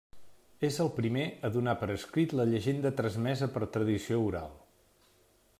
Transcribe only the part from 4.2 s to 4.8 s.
oral.